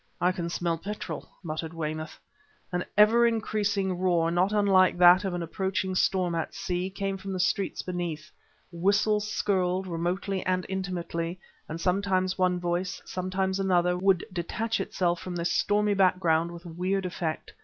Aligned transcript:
"I 0.19 0.31
can 0.31 0.49
smell 0.49 0.79
petrol!" 0.79 1.29
muttered 1.43 1.75
Weymouth. 1.75 2.19
An 2.71 2.83
ever 2.97 3.27
increasing 3.27 3.99
roar, 3.99 4.31
not 4.31 4.51
unlike 4.51 4.97
that 4.97 5.23
of 5.23 5.35
an 5.35 5.43
approaching 5.43 5.93
storm 5.93 6.33
at 6.33 6.55
sea, 6.55 6.89
came 6.89 7.17
from 7.17 7.33
the 7.33 7.39
streets 7.39 7.83
beneath. 7.83 8.31
Whistles 8.71 9.27
skirled, 9.31 9.85
remotely 9.85 10.43
and 10.43 10.65
intimately, 10.67 11.39
and 11.69 11.79
sometimes 11.79 12.35
one 12.35 12.59
voice, 12.59 12.99
sometimes 13.05 13.59
another, 13.59 13.95
would 13.95 14.25
detach 14.33 14.79
itself 14.79 15.19
from 15.19 15.35
this 15.35 15.51
stormy 15.53 15.93
background 15.93 16.49
with 16.51 16.65
weird 16.65 17.05
effect. 17.05 17.53